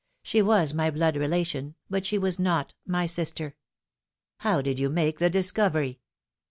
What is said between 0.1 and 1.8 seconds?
She was my blood relation,